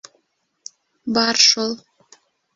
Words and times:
-Бар 1.19 1.41
шул. 1.49 1.77